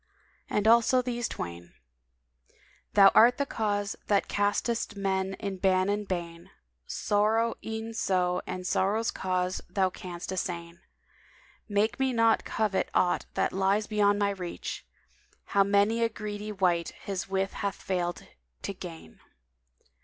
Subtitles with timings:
[0.49, 1.73] And also these twain,
[2.95, 8.41] "Thou art the cause that castest men in ban and bane; * Sorrow e'en so
[8.47, 10.79] and sorrow's cause Thou canst assain:
[11.69, 14.87] Make me not covet aught that lies beyond my reach;
[15.17, 18.25] * How many a greedy wight his wish hath failed
[18.63, 19.19] to gain!"